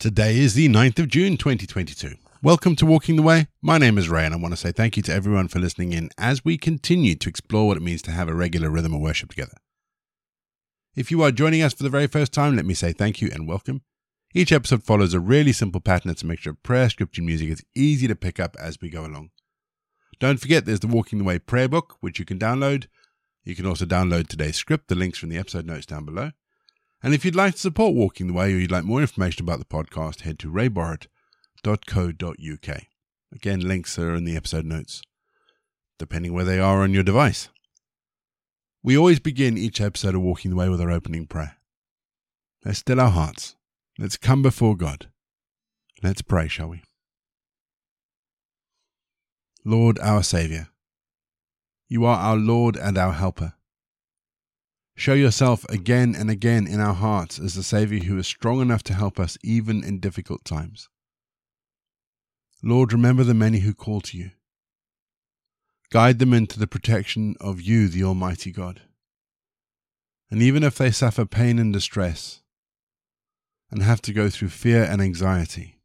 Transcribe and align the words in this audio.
Today 0.00 0.38
is 0.38 0.54
the 0.54 0.68
9th 0.68 1.00
of 1.00 1.08
June 1.08 1.36
2022. 1.36 2.14
Welcome 2.40 2.76
to 2.76 2.86
Walking 2.86 3.16
the 3.16 3.22
Way. 3.22 3.48
My 3.60 3.78
name 3.78 3.98
is 3.98 4.08
Ray, 4.08 4.26
and 4.26 4.32
I 4.32 4.38
want 4.38 4.52
to 4.52 4.56
say 4.56 4.70
thank 4.70 4.96
you 4.96 5.02
to 5.02 5.12
everyone 5.12 5.48
for 5.48 5.58
listening 5.58 5.92
in 5.92 6.10
as 6.16 6.44
we 6.44 6.56
continue 6.56 7.16
to 7.16 7.28
explore 7.28 7.66
what 7.66 7.76
it 7.76 7.82
means 7.82 8.00
to 8.02 8.12
have 8.12 8.28
a 8.28 8.32
regular 8.32 8.70
rhythm 8.70 8.94
of 8.94 9.00
worship 9.00 9.30
together. 9.30 9.56
If 10.94 11.10
you 11.10 11.20
are 11.24 11.32
joining 11.32 11.62
us 11.62 11.74
for 11.74 11.82
the 11.82 11.90
very 11.90 12.06
first 12.06 12.32
time, 12.32 12.54
let 12.54 12.64
me 12.64 12.74
say 12.74 12.92
thank 12.92 13.20
you 13.20 13.28
and 13.32 13.48
welcome. 13.48 13.82
Each 14.32 14.52
episode 14.52 14.84
follows 14.84 15.14
a 15.14 15.18
really 15.18 15.50
simple 15.50 15.80
pattern. 15.80 16.12
It's 16.12 16.22
a 16.22 16.26
mixture 16.26 16.50
of 16.50 16.62
prayer, 16.62 16.88
scripture, 16.88 17.20
and 17.20 17.26
music. 17.26 17.50
It's 17.50 17.64
easy 17.74 18.06
to 18.06 18.14
pick 18.14 18.38
up 18.38 18.54
as 18.56 18.80
we 18.80 18.90
go 18.90 19.04
along. 19.04 19.30
Don't 20.20 20.38
forget, 20.38 20.64
there's 20.64 20.78
the 20.78 20.86
Walking 20.86 21.18
the 21.18 21.24
Way 21.24 21.40
prayer 21.40 21.68
book, 21.68 21.96
which 21.98 22.20
you 22.20 22.24
can 22.24 22.38
download. 22.38 22.86
You 23.42 23.56
can 23.56 23.66
also 23.66 23.84
download 23.84 24.28
today's 24.28 24.54
script. 24.54 24.86
The 24.86 24.94
links 24.94 25.18
from 25.18 25.30
the 25.30 25.38
episode 25.38 25.66
notes 25.66 25.86
down 25.86 26.04
below. 26.04 26.30
And 27.02 27.14
if 27.14 27.24
you'd 27.24 27.36
like 27.36 27.54
to 27.54 27.60
support 27.60 27.94
Walking 27.94 28.26
the 28.26 28.32
Way 28.32 28.52
or 28.52 28.58
you'd 28.58 28.72
like 28.72 28.84
more 28.84 29.00
information 29.00 29.44
about 29.44 29.60
the 29.60 29.64
podcast, 29.64 30.22
head 30.22 30.38
to 30.40 30.50
rayborrett.co.uk. 30.50 32.82
Again, 33.32 33.60
links 33.60 33.98
are 33.98 34.14
in 34.14 34.24
the 34.24 34.36
episode 34.36 34.64
notes, 34.64 35.02
depending 35.98 36.32
where 36.32 36.44
they 36.44 36.58
are 36.58 36.82
on 36.82 36.94
your 36.94 37.02
device. 37.02 37.48
We 38.82 38.96
always 38.96 39.20
begin 39.20 39.58
each 39.58 39.80
episode 39.80 40.14
of 40.14 40.22
Walking 40.22 40.50
the 40.50 40.56
Way 40.56 40.68
with 40.68 40.80
our 40.80 40.90
opening 40.90 41.26
prayer. 41.26 41.56
Let's 42.64 42.78
still 42.78 43.00
our 43.00 43.10
hearts. 43.10 43.56
Let's 43.98 44.16
come 44.16 44.42
before 44.42 44.76
God. 44.76 45.08
Let's 46.02 46.22
pray, 46.22 46.48
shall 46.48 46.68
we? 46.68 46.82
Lord, 49.64 49.98
our 49.98 50.22
Saviour, 50.22 50.68
you 51.88 52.04
are 52.04 52.16
our 52.16 52.36
Lord 52.36 52.76
and 52.76 52.96
our 52.96 53.12
Helper. 53.12 53.54
Show 54.98 55.14
yourself 55.14 55.64
again 55.68 56.16
and 56.18 56.28
again 56.28 56.66
in 56.66 56.80
our 56.80 56.92
hearts 56.92 57.38
as 57.38 57.54
the 57.54 57.62
Saviour 57.62 58.02
who 58.02 58.18
is 58.18 58.26
strong 58.26 58.60
enough 58.60 58.82
to 58.82 58.94
help 58.94 59.20
us 59.20 59.38
even 59.44 59.84
in 59.84 60.00
difficult 60.00 60.44
times. 60.44 60.88
Lord, 62.64 62.92
remember 62.92 63.22
the 63.22 63.32
many 63.32 63.60
who 63.60 63.74
call 63.74 64.00
to 64.00 64.18
you. 64.18 64.32
Guide 65.92 66.18
them 66.18 66.34
into 66.34 66.58
the 66.58 66.66
protection 66.66 67.36
of 67.40 67.60
you, 67.60 67.86
the 67.86 68.02
Almighty 68.02 68.50
God. 68.50 68.82
And 70.32 70.42
even 70.42 70.64
if 70.64 70.74
they 70.74 70.90
suffer 70.90 71.24
pain 71.24 71.60
and 71.60 71.72
distress 71.72 72.42
and 73.70 73.84
have 73.84 74.02
to 74.02 74.12
go 74.12 74.28
through 74.28 74.48
fear 74.48 74.82
and 74.82 75.00
anxiety, 75.00 75.78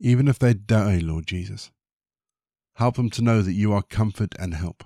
even 0.00 0.28
if 0.28 0.38
they 0.38 0.54
die, 0.54 0.96
Lord 0.96 1.26
Jesus, 1.26 1.70
help 2.76 2.96
them 2.96 3.10
to 3.10 3.22
know 3.22 3.42
that 3.42 3.52
you 3.52 3.74
are 3.74 3.82
comfort 3.82 4.34
and 4.38 4.54
help 4.54 4.82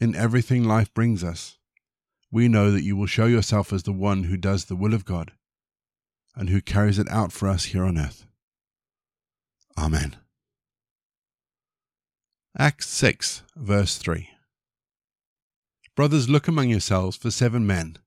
in 0.00 0.14
everything 0.14 0.64
life 0.64 0.92
brings 0.92 1.24
us, 1.24 1.58
we 2.30 2.48
know 2.48 2.70
that 2.70 2.82
you 2.82 2.96
will 2.96 3.06
show 3.06 3.26
yourself 3.26 3.72
as 3.72 3.84
the 3.84 3.92
one 3.92 4.24
who 4.24 4.36
does 4.36 4.66
the 4.66 4.76
will 4.76 4.94
of 4.94 5.04
God 5.04 5.32
and 6.34 6.50
who 6.50 6.60
carries 6.60 6.98
it 6.98 7.08
out 7.08 7.32
for 7.32 7.48
us 7.48 7.66
here 7.66 7.84
on 7.84 7.96
earth. 7.96 8.26
Amen. 9.78 10.16
Acts 12.58 12.88
6, 12.88 13.42
verse 13.56 13.96
3. 13.98 14.28
Brothers, 15.94 16.28
look 16.28 16.46
among 16.46 16.68
yourselves 16.68 17.16
for 17.16 17.30
seven 17.30 17.66
men 17.66 17.98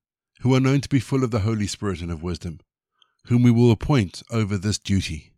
who 0.42 0.54
are 0.54 0.60
known 0.60 0.80
to 0.80 0.88
be 0.88 1.00
full 1.00 1.24
of 1.24 1.30
the 1.30 1.40
Holy 1.40 1.66
Spirit 1.66 2.00
and 2.00 2.10
of 2.10 2.22
wisdom, 2.22 2.60
whom 3.26 3.42
we 3.42 3.50
will 3.50 3.70
appoint 3.70 4.22
over 4.30 4.56
this 4.56 4.78
duty. 4.78 5.32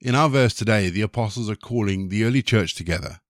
In 0.00 0.14
our 0.14 0.28
verse 0.28 0.54
today, 0.54 0.88
the 0.90 1.02
apostles 1.02 1.48
are 1.48 1.56
calling 1.56 2.08
the 2.08 2.24
early 2.24 2.42
church 2.42 2.74
together 2.74 3.20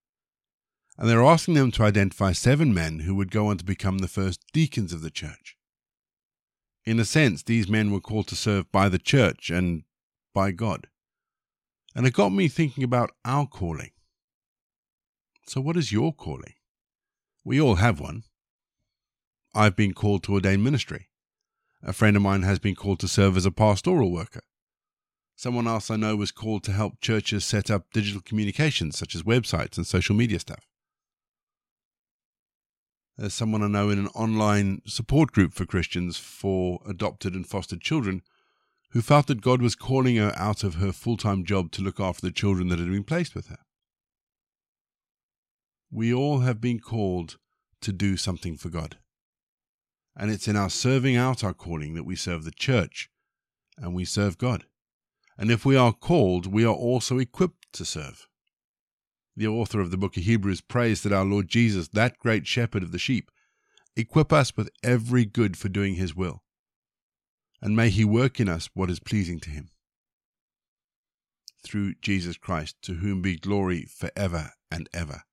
and 1.01 1.09
they're 1.09 1.23
asking 1.23 1.55
them 1.55 1.71
to 1.71 1.81
identify 1.81 2.31
seven 2.31 2.75
men 2.75 2.99
who 2.99 3.15
would 3.15 3.31
go 3.31 3.47
on 3.47 3.57
to 3.57 3.65
become 3.65 3.97
the 3.97 4.07
first 4.07 4.39
deacons 4.53 4.93
of 4.93 5.01
the 5.01 5.09
church. 5.09 5.57
In 6.85 6.99
a 6.99 7.05
sense, 7.05 7.41
these 7.41 7.67
men 7.67 7.91
were 7.91 7.99
called 7.99 8.27
to 8.27 8.35
serve 8.35 8.71
by 8.71 8.87
the 8.87 8.99
church 8.99 9.49
and 9.49 9.81
by 10.31 10.51
God. 10.51 10.85
And 11.95 12.05
it 12.05 12.13
got 12.13 12.29
me 12.29 12.47
thinking 12.47 12.83
about 12.83 13.09
our 13.25 13.47
calling. 13.47 13.89
So, 15.47 15.59
what 15.59 15.75
is 15.75 15.91
your 15.91 16.13
calling? 16.13 16.53
We 17.43 17.59
all 17.59 17.75
have 17.75 17.99
one. 17.99 18.21
I've 19.55 19.75
been 19.75 19.95
called 19.95 20.21
to 20.25 20.33
ordain 20.33 20.61
ministry. 20.61 21.09
A 21.81 21.93
friend 21.93 22.15
of 22.15 22.21
mine 22.21 22.43
has 22.43 22.59
been 22.59 22.75
called 22.75 22.99
to 22.99 23.07
serve 23.07 23.37
as 23.37 23.47
a 23.47 23.51
pastoral 23.51 24.11
worker. 24.11 24.43
Someone 25.35 25.67
else 25.67 25.89
I 25.89 25.95
know 25.95 26.15
was 26.15 26.31
called 26.31 26.63
to 26.65 26.71
help 26.71 27.01
churches 27.01 27.43
set 27.43 27.71
up 27.71 27.87
digital 27.91 28.21
communications, 28.21 28.99
such 28.99 29.15
as 29.15 29.23
websites 29.23 29.77
and 29.77 29.87
social 29.87 30.15
media 30.15 30.37
stuff. 30.37 30.67
There's 33.17 33.33
someone 33.33 33.61
I 33.61 33.67
know 33.67 33.89
in 33.89 33.99
an 33.99 34.07
online 34.07 34.81
support 34.85 35.31
group 35.31 35.53
for 35.53 35.65
Christians 35.65 36.17
for 36.17 36.79
adopted 36.87 37.33
and 37.33 37.45
fostered 37.45 37.81
children 37.81 38.21
who 38.91 39.01
felt 39.01 39.27
that 39.27 39.41
God 39.41 39.61
was 39.61 39.75
calling 39.75 40.15
her 40.17 40.33
out 40.35 40.63
of 40.63 40.75
her 40.75 40.91
full 40.91 41.17
time 41.17 41.45
job 41.45 41.71
to 41.73 41.81
look 41.81 41.99
after 41.99 42.25
the 42.25 42.31
children 42.31 42.69
that 42.69 42.79
had 42.79 42.89
been 42.89 43.03
placed 43.03 43.35
with 43.35 43.47
her. 43.47 43.59
We 45.91 46.13
all 46.13 46.39
have 46.39 46.61
been 46.61 46.79
called 46.79 47.37
to 47.81 47.91
do 47.91 48.15
something 48.15 48.57
for 48.57 48.69
God. 48.69 48.97
And 50.15 50.31
it's 50.31 50.47
in 50.47 50.55
our 50.55 50.69
serving 50.69 51.15
out 51.15 51.43
our 51.43 51.53
calling 51.53 51.93
that 51.95 52.05
we 52.05 52.15
serve 52.15 52.43
the 52.43 52.51
church 52.51 53.09
and 53.77 53.93
we 53.93 54.05
serve 54.05 54.37
God. 54.37 54.65
And 55.37 55.49
if 55.49 55.65
we 55.65 55.75
are 55.75 55.93
called, 55.93 56.45
we 56.45 56.65
are 56.65 56.73
also 56.73 57.17
equipped 57.17 57.71
to 57.73 57.85
serve 57.85 58.27
the 59.41 59.47
author 59.47 59.81
of 59.81 59.91
the 59.91 59.97
book 59.97 60.15
of 60.17 60.23
Hebrews, 60.23 60.61
prays 60.61 61.01
that 61.01 61.11
our 61.11 61.25
Lord 61.25 61.47
Jesus, 61.47 61.87
that 61.89 62.19
great 62.19 62.45
shepherd 62.45 62.83
of 62.83 62.91
the 62.91 62.99
sheep, 62.99 63.31
equip 63.95 64.31
us 64.31 64.55
with 64.55 64.69
every 64.83 65.25
good 65.25 65.57
for 65.57 65.67
doing 65.67 65.95
his 65.95 66.15
will. 66.15 66.43
And 67.61 67.75
may 67.75 67.89
he 67.89 68.05
work 68.05 68.39
in 68.39 68.47
us 68.47 68.69
what 68.73 68.89
is 68.89 68.99
pleasing 68.99 69.39
to 69.41 69.49
him. 69.49 69.69
Through 71.63 71.95
Jesus 72.01 72.37
Christ, 72.37 72.75
to 72.83 72.95
whom 72.95 73.21
be 73.21 73.35
glory 73.35 73.85
forever 73.85 74.51
and 74.71 74.87
ever. 74.93 75.23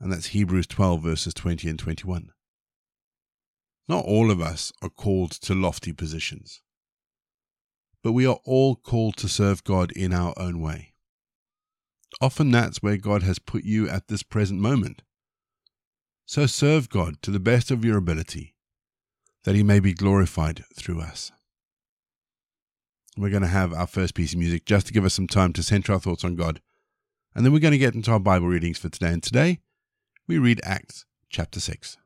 And 0.00 0.12
that's 0.12 0.28
Hebrews 0.28 0.66
12, 0.66 1.02
verses 1.02 1.34
20 1.34 1.68
and 1.68 1.78
21. 1.78 2.30
Not 3.86 4.04
all 4.04 4.30
of 4.30 4.40
us 4.40 4.72
are 4.82 4.88
called 4.88 5.32
to 5.32 5.54
lofty 5.54 5.92
positions, 5.92 6.62
but 8.02 8.12
we 8.12 8.26
are 8.26 8.40
all 8.44 8.76
called 8.76 9.16
to 9.18 9.28
serve 9.28 9.62
God 9.62 9.92
in 9.92 10.12
our 10.14 10.32
own 10.38 10.60
way. 10.60 10.93
Often 12.20 12.50
that's 12.50 12.82
where 12.82 12.96
God 12.96 13.22
has 13.22 13.38
put 13.38 13.64
you 13.64 13.88
at 13.88 14.08
this 14.08 14.22
present 14.22 14.60
moment. 14.60 15.02
So 16.26 16.46
serve 16.46 16.88
God 16.88 17.20
to 17.22 17.30
the 17.30 17.40
best 17.40 17.70
of 17.70 17.84
your 17.84 17.98
ability, 17.98 18.54
that 19.44 19.54
He 19.54 19.62
may 19.62 19.80
be 19.80 19.92
glorified 19.92 20.64
through 20.74 21.00
us. 21.00 21.32
We're 23.16 23.30
going 23.30 23.42
to 23.42 23.48
have 23.48 23.72
our 23.72 23.86
first 23.86 24.14
piece 24.14 24.32
of 24.32 24.38
music 24.38 24.64
just 24.64 24.86
to 24.88 24.92
give 24.92 25.04
us 25.04 25.14
some 25.14 25.28
time 25.28 25.52
to 25.52 25.62
center 25.62 25.92
our 25.92 26.00
thoughts 26.00 26.24
on 26.24 26.34
God. 26.34 26.60
And 27.34 27.44
then 27.44 27.52
we're 27.52 27.60
going 27.60 27.72
to 27.72 27.78
get 27.78 27.94
into 27.94 28.10
our 28.10 28.20
Bible 28.20 28.48
readings 28.48 28.78
for 28.78 28.88
today. 28.88 29.12
And 29.12 29.22
today 29.22 29.60
we 30.26 30.38
read 30.38 30.60
Acts 30.64 31.04
chapter 31.28 31.60
6. 31.60 31.96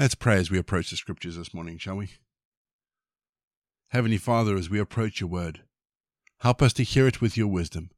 Let's 0.00 0.14
pray 0.14 0.36
as 0.36 0.50
we 0.50 0.56
approach 0.56 0.88
the 0.88 0.96
scriptures 0.96 1.36
this 1.36 1.52
morning, 1.52 1.76
shall 1.76 1.96
we? 1.96 2.08
Heavenly 3.88 4.16
Father, 4.16 4.56
as 4.56 4.70
we 4.70 4.78
approach 4.78 5.20
your 5.20 5.28
word, 5.28 5.60
help 6.38 6.62
us 6.62 6.72
to 6.74 6.84
hear 6.84 7.06
it 7.06 7.20
with 7.20 7.36
your 7.36 7.48
wisdom, 7.48 7.90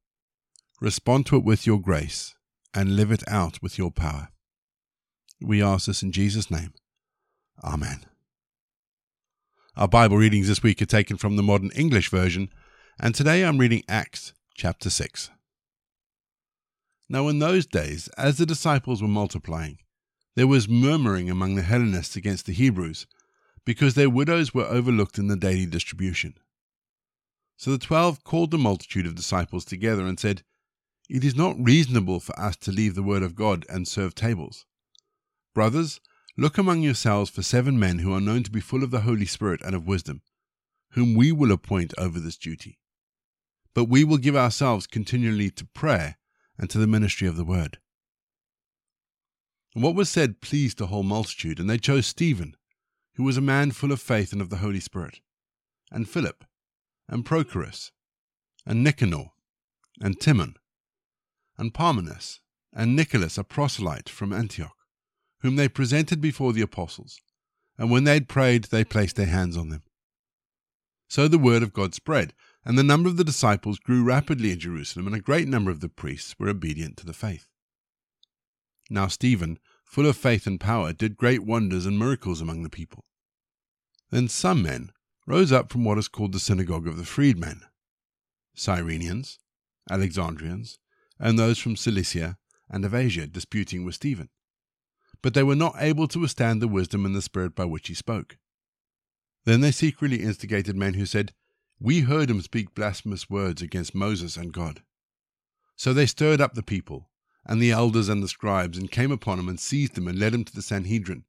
respond 0.80 1.26
to 1.26 1.36
it 1.36 1.44
with 1.44 1.64
your 1.64 1.80
grace, 1.80 2.34
and 2.74 2.96
live 2.96 3.12
it 3.12 3.22
out 3.28 3.62
with 3.62 3.78
your 3.78 3.92
power. 3.92 4.30
We 5.40 5.62
ask 5.62 5.86
this 5.86 6.02
in 6.02 6.10
Jesus' 6.10 6.50
name. 6.50 6.72
Amen. 7.62 8.04
Our 9.76 9.86
Bible 9.86 10.16
readings 10.16 10.48
this 10.48 10.60
week 10.60 10.82
are 10.82 10.86
taken 10.86 11.18
from 11.18 11.36
the 11.36 11.42
Modern 11.44 11.70
English 11.76 12.10
Version, 12.10 12.48
and 12.98 13.14
today 13.14 13.44
I'm 13.44 13.58
reading 13.58 13.84
Acts 13.88 14.32
chapter 14.56 14.90
6. 14.90 15.30
Now, 17.08 17.28
in 17.28 17.38
those 17.38 17.64
days, 17.64 18.08
as 18.18 18.38
the 18.38 18.46
disciples 18.46 19.00
were 19.00 19.06
multiplying, 19.06 19.78
there 20.34 20.46
was 20.46 20.68
murmuring 20.68 21.28
among 21.28 21.54
the 21.54 21.62
Hellenists 21.62 22.16
against 22.16 22.46
the 22.46 22.52
Hebrews, 22.52 23.06
because 23.64 23.94
their 23.94 24.10
widows 24.10 24.54
were 24.54 24.64
overlooked 24.64 25.18
in 25.18 25.28
the 25.28 25.36
daily 25.36 25.66
distribution. 25.66 26.34
So 27.56 27.70
the 27.70 27.78
twelve 27.78 28.24
called 28.24 28.50
the 28.50 28.58
multitude 28.58 29.06
of 29.06 29.14
disciples 29.14 29.64
together 29.64 30.06
and 30.06 30.18
said, 30.18 30.42
It 31.08 31.24
is 31.24 31.36
not 31.36 31.54
reasonable 31.58 32.18
for 32.18 32.38
us 32.38 32.56
to 32.56 32.72
leave 32.72 32.94
the 32.94 33.02
word 33.02 33.22
of 33.22 33.36
God 33.36 33.64
and 33.68 33.86
serve 33.86 34.14
tables. 34.14 34.66
Brothers, 35.54 36.00
look 36.36 36.58
among 36.58 36.82
yourselves 36.82 37.30
for 37.30 37.42
seven 37.42 37.78
men 37.78 37.98
who 37.98 38.12
are 38.12 38.20
known 38.20 38.42
to 38.42 38.50
be 38.50 38.60
full 38.60 38.82
of 38.82 38.90
the 38.90 39.02
Holy 39.02 39.26
Spirit 39.26 39.60
and 39.64 39.74
of 39.74 39.86
wisdom, 39.86 40.22
whom 40.92 41.14
we 41.14 41.30
will 41.30 41.52
appoint 41.52 41.94
over 41.98 42.18
this 42.18 42.36
duty. 42.36 42.78
But 43.74 43.84
we 43.84 44.02
will 44.02 44.18
give 44.18 44.36
ourselves 44.36 44.86
continually 44.86 45.50
to 45.50 45.66
prayer 45.66 46.16
and 46.58 46.68
to 46.70 46.78
the 46.78 46.86
ministry 46.86 47.28
of 47.28 47.36
the 47.36 47.44
word. 47.44 47.78
And 49.74 49.82
what 49.82 49.94
was 49.94 50.10
said 50.10 50.40
pleased 50.40 50.78
the 50.78 50.88
whole 50.88 51.02
multitude, 51.02 51.58
and 51.58 51.68
they 51.68 51.78
chose 51.78 52.06
Stephen, 52.06 52.56
who 53.14 53.24
was 53.24 53.36
a 53.36 53.42
man 53.42 53.70
full 53.70 53.92
of 53.92 54.00
faith 54.00 54.32
and 54.32 54.42
of 54.42 54.50
the 54.50 54.58
Holy 54.58 54.80
Spirit, 54.80 55.20
and 55.90 56.08
Philip, 56.08 56.44
and 57.08 57.24
Prochorus, 57.24 57.90
and 58.66 58.84
Nicanor, 58.84 59.32
and 60.00 60.20
Timon, 60.20 60.56
and 61.56 61.72
Parmenas, 61.72 62.40
and 62.72 62.96
Nicholas, 62.96 63.38
a 63.38 63.44
proselyte 63.44 64.08
from 64.08 64.32
Antioch, 64.32 64.76
whom 65.40 65.56
they 65.56 65.68
presented 65.68 66.20
before 66.20 66.52
the 66.52 66.62
apostles, 66.62 67.20
and 67.78 67.90
when 67.90 68.04
they 68.04 68.14
had 68.14 68.28
prayed, 68.28 68.64
they 68.64 68.84
placed 68.84 69.16
their 69.16 69.26
hands 69.26 69.56
on 69.56 69.68
them. 69.70 69.82
So 71.08 71.28
the 71.28 71.38
word 71.38 71.62
of 71.62 71.72
God 71.72 71.94
spread, 71.94 72.32
and 72.64 72.78
the 72.78 72.82
number 72.82 73.08
of 73.08 73.16
the 73.16 73.24
disciples 73.24 73.78
grew 73.78 74.04
rapidly 74.04 74.52
in 74.52 74.60
Jerusalem, 74.60 75.06
and 75.06 75.16
a 75.16 75.20
great 75.20 75.48
number 75.48 75.70
of 75.70 75.80
the 75.80 75.88
priests 75.88 76.34
were 76.38 76.48
obedient 76.48 76.96
to 76.98 77.06
the 77.06 77.12
faith. 77.12 77.48
Now 78.92 79.08
Stephen, 79.08 79.58
full 79.86 80.06
of 80.06 80.18
faith 80.18 80.46
and 80.46 80.60
power, 80.60 80.92
did 80.92 81.16
great 81.16 81.42
wonders 81.42 81.86
and 81.86 81.98
miracles 81.98 82.42
among 82.42 82.62
the 82.62 82.68
people. 82.68 83.06
Then 84.10 84.28
some 84.28 84.62
men 84.62 84.92
rose 85.26 85.50
up 85.50 85.72
from 85.72 85.82
what 85.82 85.96
is 85.96 86.08
called 86.08 86.32
the 86.32 86.38
synagogue 86.38 86.86
of 86.86 86.98
the 86.98 87.06
freedmen, 87.06 87.62
Cyrenians, 88.54 89.38
Alexandrians, 89.90 90.78
and 91.18 91.38
those 91.38 91.58
from 91.58 91.74
Cilicia 91.74 92.36
and 92.68 92.84
of 92.84 92.92
Asia, 92.92 93.26
disputing 93.26 93.82
with 93.82 93.94
Stephen. 93.94 94.28
But 95.22 95.32
they 95.32 95.42
were 95.42 95.56
not 95.56 95.76
able 95.78 96.06
to 96.08 96.20
withstand 96.20 96.60
the 96.60 96.68
wisdom 96.68 97.06
and 97.06 97.16
the 97.16 97.22
spirit 97.22 97.54
by 97.54 97.64
which 97.64 97.88
he 97.88 97.94
spoke. 97.94 98.36
Then 99.46 99.62
they 99.62 99.72
secretly 99.72 100.22
instigated 100.22 100.76
men 100.76 100.94
who 100.94 101.06
said, 101.06 101.32
We 101.80 102.00
heard 102.00 102.28
him 102.28 102.42
speak 102.42 102.74
blasphemous 102.74 103.30
words 103.30 103.62
against 103.62 103.94
Moses 103.94 104.36
and 104.36 104.52
God. 104.52 104.82
So 105.76 105.94
they 105.94 106.04
stirred 106.04 106.42
up 106.42 106.52
the 106.52 106.62
people 106.62 107.08
and 107.44 107.60
the 107.60 107.70
elders 107.70 108.08
and 108.08 108.22
the 108.22 108.28
scribes, 108.28 108.78
and 108.78 108.90
came 108.90 109.10
upon 109.10 109.38
him, 109.38 109.48
and 109.48 109.58
seized 109.58 109.98
him, 109.98 110.06
and 110.06 110.18
led 110.18 110.34
him 110.34 110.44
to 110.44 110.54
the 110.54 110.62
Sanhedrin, 110.62 111.24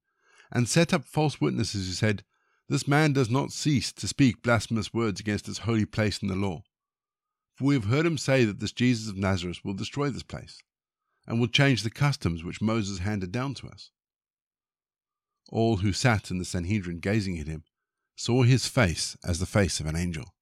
and 0.51 0.69
set 0.69 0.93
up 0.93 1.05
false 1.05 1.41
witnesses 1.41 1.87
who 1.87 1.93
said, 1.93 2.23
This 2.69 2.87
man 2.87 3.13
does 3.13 3.29
not 3.29 3.51
cease 3.51 3.91
to 3.93 4.07
speak 4.07 4.43
blasphemous 4.43 4.93
words 4.93 5.19
against 5.19 5.45
this 5.45 5.59
holy 5.59 5.85
place 5.85 6.19
in 6.19 6.27
the 6.27 6.35
law. 6.35 6.63
For 7.55 7.65
we 7.65 7.75
have 7.75 7.85
heard 7.85 8.05
him 8.05 8.17
say 8.17 8.45
that 8.45 8.59
this 8.59 8.71
Jesus 8.71 9.09
of 9.09 9.17
Nazareth 9.17 9.59
will 9.63 9.73
destroy 9.73 10.09
this 10.09 10.23
place, 10.23 10.61
and 11.25 11.39
will 11.39 11.47
change 11.47 11.83
the 11.83 11.89
customs 11.89 12.43
which 12.43 12.61
Moses 12.61 12.99
handed 12.99 13.31
down 13.31 13.53
to 13.55 13.67
us. 13.67 13.91
All 15.49 15.77
who 15.77 15.93
sat 15.93 16.31
in 16.31 16.39
the 16.39 16.45
Sanhedrin 16.45 16.99
gazing 16.99 17.39
at 17.39 17.47
him 17.47 17.63
saw 18.15 18.43
his 18.43 18.67
face 18.67 19.17
as 19.23 19.39
the 19.39 19.45
face 19.45 19.79
of 19.79 19.85
an 19.85 19.95
angel 19.95 20.33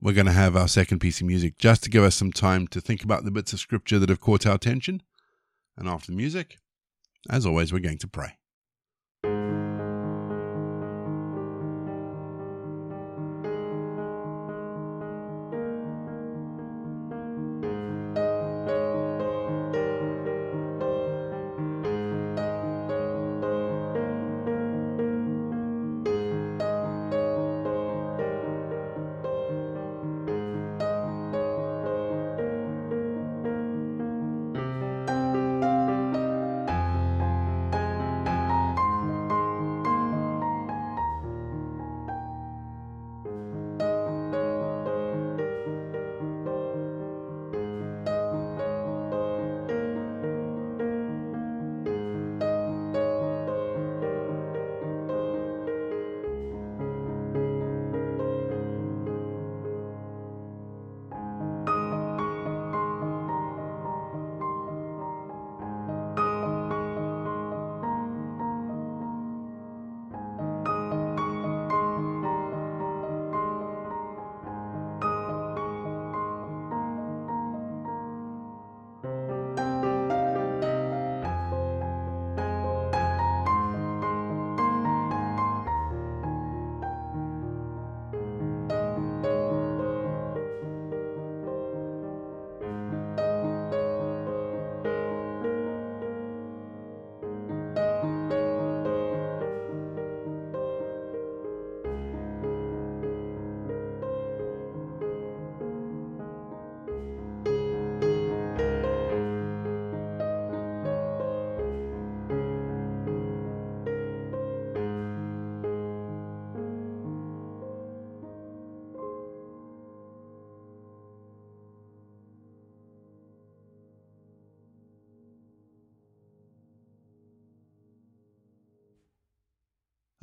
we're 0.00 0.12
going 0.12 0.26
to 0.26 0.32
have 0.32 0.56
our 0.56 0.68
second 0.68 0.98
piece 0.98 1.20
of 1.20 1.26
music 1.26 1.58
just 1.58 1.82
to 1.84 1.90
give 1.90 2.04
us 2.04 2.14
some 2.14 2.32
time 2.32 2.66
to 2.68 2.80
think 2.80 3.02
about 3.02 3.24
the 3.24 3.30
bits 3.30 3.52
of 3.52 3.60
scripture 3.60 3.98
that 3.98 4.08
have 4.08 4.20
caught 4.20 4.46
our 4.46 4.54
attention. 4.54 5.02
And 5.76 5.88
after 5.88 6.12
the 6.12 6.16
music, 6.16 6.58
as 7.30 7.46
always, 7.46 7.72
we're 7.72 7.78
going 7.78 7.98
to 7.98 8.08
pray. 8.08 8.38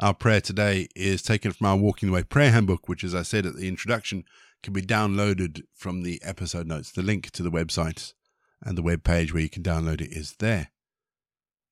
Our 0.01 0.15
prayer 0.15 0.41
today 0.41 0.87
is 0.95 1.21
taken 1.21 1.51
from 1.51 1.67
our 1.67 1.77
Walking 1.77 2.09
the 2.09 2.15
Way 2.15 2.23
prayer 2.23 2.49
handbook, 2.49 2.89
which, 2.89 3.03
as 3.03 3.13
I 3.13 3.21
said 3.21 3.45
at 3.45 3.55
the 3.55 3.67
introduction, 3.67 4.23
can 4.63 4.73
be 4.73 4.81
downloaded 4.81 5.61
from 5.75 6.01
the 6.01 6.19
episode 6.23 6.65
notes. 6.65 6.91
The 6.91 7.03
link 7.03 7.29
to 7.31 7.43
the 7.43 7.51
website 7.51 8.13
and 8.63 8.75
the 8.75 8.81
web 8.81 9.03
page 9.03 9.31
where 9.31 9.43
you 9.43 9.49
can 9.49 9.61
download 9.61 10.01
it 10.01 10.11
is 10.11 10.35
there. 10.39 10.71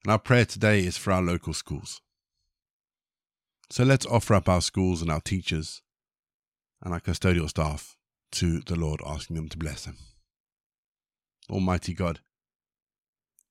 And 0.03 0.11
our 0.11 0.19
prayer 0.19 0.45
today 0.45 0.81
is 0.81 0.95
for 0.95 1.11
our 1.11 1.23
local 1.23 1.53
schools. 1.53 2.01
So 3.71 3.83
let's 3.83 4.05
offer 4.05 4.35
up 4.35 4.47
our 4.47 4.61
schools 4.61 5.01
and 5.01 5.09
our 5.09 5.21
teachers 5.21 5.81
and 6.83 6.93
our 6.93 6.99
custodial 6.99 7.49
staff 7.49 7.97
to 8.33 8.59
the 8.59 8.75
Lord, 8.75 9.01
asking 9.07 9.37
them 9.37 9.49
to 9.49 9.57
bless 9.57 9.85
them. 9.85 9.97
Almighty 11.49 11.95
God, 11.95 12.19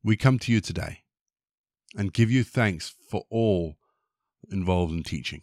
we 0.04 0.16
come 0.16 0.38
to 0.38 0.52
you 0.52 0.60
today 0.60 1.02
and 1.96 2.12
give 2.12 2.30
you 2.30 2.44
thanks 2.44 2.94
for 3.10 3.24
all 3.28 3.77
involved 4.50 4.92
in 4.92 5.02
teaching. 5.02 5.42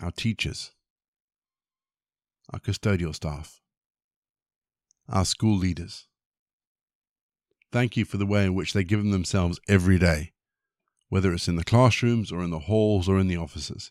Our 0.00 0.10
teachers, 0.10 0.72
our 2.52 2.60
custodial 2.60 3.14
staff, 3.14 3.60
our 5.08 5.24
school 5.24 5.56
leaders. 5.56 6.06
Thank 7.70 7.96
you 7.96 8.04
for 8.04 8.16
the 8.16 8.26
way 8.26 8.44
in 8.44 8.54
which 8.54 8.72
they 8.72 8.84
give 8.84 9.04
themselves 9.04 9.60
every 9.68 9.98
day, 9.98 10.32
whether 11.08 11.32
it's 11.32 11.48
in 11.48 11.56
the 11.56 11.64
classrooms 11.64 12.32
or 12.32 12.42
in 12.42 12.50
the 12.50 12.60
halls 12.60 13.08
or 13.08 13.18
in 13.18 13.28
the 13.28 13.36
offices, 13.36 13.90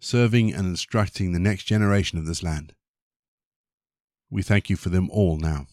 serving 0.00 0.52
and 0.52 0.66
instructing 0.66 1.32
the 1.32 1.38
next 1.38 1.64
generation 1.64 2.18
of 2.18 2.26
this 2.26 2.42
land. 2.42 2.74
We 4.30 4.42
thank 4.42 4.68
you 4.68 4.76
for 4.76 4.90
them 4.90 5.08
all 5.10 5.38
now. 5.38 5.66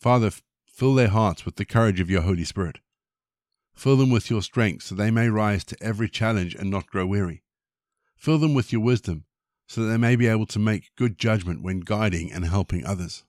Father, 0.00 0.30
fill 0.66 0.94
their 0.94 1.08
hearts 1.08 1.44
with 1.44 1.56
the 1.56 1.64
courage 1.64 2.00
of 2.00 2.10
your 2.10 2.22
Holy 2.22 2.44
Spirit. 2.44 2.80
Fill 3.76 3.96
them 3.96 4.10
with 4.10 4.30
your 4.30 4.42
strength 4.42 4.84
so 4.84 4.94
they 4.94 5.10
may 5.10 5.28
rise 5.28 5.62
to 5.64 5.76
every 5.82 6.08
challenge 6.08 6.54
and 6.54 6.70
not 6.70 6.86
grow 6.86 7.06
weary. 7.06 7.42
Fill 8.16 8.38
them 8.38 8.54
with 8.54 8.72
your 8.72 8.80
wisdom 8.80 9.26
so 9.68 9.82
that 9.82 9.88
they 9.88 9.98
may 9.98 10.16
be 10.16 10.26
able 10.26 10.46
to 10.46 10.58
make 10.58 10.94
good 10.96 11.18
judgment 11.18 11.62
when 11.62 11.80
guiding 11.80 12.32
and 12.32 12.46
helping 12.46 12.84
others. 12.86 13.24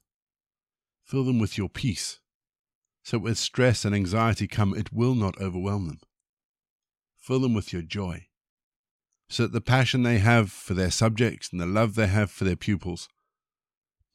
Fill 1.03 1.25
them 1.25 1.39
with 1.39 1.57
your 1.57 1.69
peace 1.69 2.19
so 3.03 3.17
that 3.17 3.23
when 3.23 3.35
stress 3.35 3.83
and 3.83 3.93
anxiety 3.93 4.47
come, 4.47 4.73
it 4.73 4.93
will 4.93 5.15
not 5.15 5.39
overwhelm 5.41 5.87
them. 5.87 5.99
Fill 7.17 7.39
them 7.39 7.53
with 7.53 7.73
your 7.73 7.81
joy 7.81 8.27
so 9.29 9.43
that 9.43 9.51
the 9.51 9.61
passion 9.61 10.03
they 10.03 10.19
have 10.19 10.51
for 10.51 10.73
their 10.73 10.91
subjects 10.91 11.49
and 11.51 11.59
the 11.59 11.65
love 11.65 11.95
they 11.95 12.07
have 12.07 12.31
for 12.31 12.45
their 12.45 12.55
pupils 12.55 13.09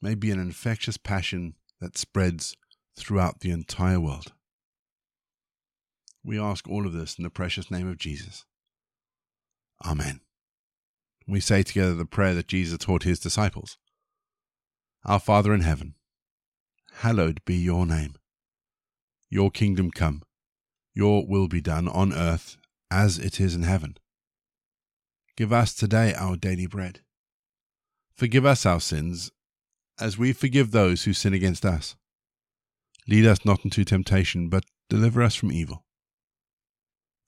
may 0.01 0.15
be 0.15 0.31
an 0.31 0.39
infectious 0.39 0.97
passion 0.97 1.53
that 1.79 1.97
spreads 1.97 2.55
throughout 2.97 3.41
the 3.41 3.51
entire 3.51 3.99
world. 3.99 4.33
We 6.25 6.39
ask 6.39 6.69
all 6.69 6.85
of 6.85 6.93
this 6.93 7.17
in 7.17 7.23
the 7.23 7.29
precious 7.29 7.69
name 7.69 7.87
of 7.87 7.97
Jesus. 7.97 8.45
Amen. 9.85 10.21
We 11.27 11.39
say 11.39 11.63
together 11.63 11.93
the 11.93 12.05
prayer 12.05 12.33
that 12.33 12.47
Jesus 12.47 12.77
taught 12.77 13.03
his 13.03 13.19
disciples 13.19 13.77
Our 15.05 15.19
Father 15.19 15.53
in 15.53 15.61
heaven, 15.61 15.95
hallowed 16.99 17.43
be 17.45 17.55
your 17.55 17.85
name. 17.85 18.15
Your 19.29 19.51
kingdom 19.51 19.91
come, 19.91 20.23
your 20.93 21.25
will 21.27 21.47
be 21.47 21.61
done 21.61 21.87
on 21.87 22.13
earth 22.13 22.57
as 22.89 23.17
it 23.17 23.39
is 23.39 23.55
in 23.55 23.63
heaven. 23.63 23.97
Give 25.35 25.51
us 25.51 25.73
today 25.73 26.13
our 26.13 26.35
daily 26.35 26.67
bread. 26.67 27.01
Forgive 28.15 28.45
us 28.45 28.65
our 28.65 28.79
sins 28.79 29.31
as 29.99 30.17
we 30.17 30.31
forgive 30.31 30.71
those 30.71 31.03
who 31.03 31.13
sin 31.13 31.33
against 31.33 31.65
us. 31.65 31.95
Lead 33.07 33.25
us 33.25 33.43
not 33.43 33.65
into 33.65 33.83
temptation, 33.83 34.47
but 34.49 34.63
deliver 34.89 35.23
us 35.23 35.35
from 35.35 35.51
evil. 35.51 35.83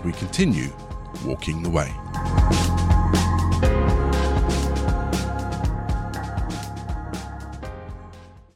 as 0.00 0.04
we 0.04 0.12
continue 0.12 0.70
walking 1.24 1.62
the 1.62 1.70
way. 1.70 1.92